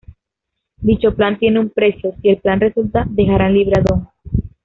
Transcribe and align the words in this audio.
Dicho 0.77 1.13
plan 1.13 1.37
tiene 1.37 1.59
un 1.59 1.69
precio, 1.69 2.15
si 2.23 2.29
el 2.29 2.37
plan 2.39 2.59
resulta 2.59 3.05
dejarán 3.07 3.53
libre 3.53 3.75
a 3.79 3.83
Dom. 3.83 4.07